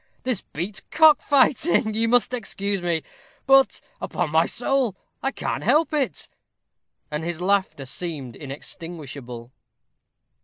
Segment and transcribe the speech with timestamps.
[0.23, 1.91] This beats cock fighting ha, ha, ha!
[1.91, 3.03] you must excuse me;
[3.45, 6.27] but, upon my soul, I can't help it."
[7.11, 9.51] And his laughter seemed inextinguishable.